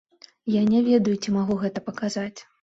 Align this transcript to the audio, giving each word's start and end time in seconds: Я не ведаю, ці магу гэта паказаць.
Я 0.53 0.63
не 0.71 0.79
ведаю, 0.87 1.15
ці 1.27 1.37
магу 1.37 1.61
гэта 1.63 1.87
паказаць. 1.93 2.35